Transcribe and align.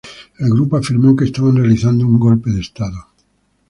El 0.39 0.49
grupo 0.49 0.77
afirmó 0.77 1.15
que 1.15 1.25
estaban 1.25 1.57
realizando 1.57 2.07
un 2.07 2.17
golpe 2.19 2.49
de 2.49 2.61
estado". 2.61 3.05